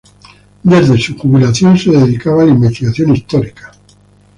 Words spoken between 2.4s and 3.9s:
a la investigación histórica.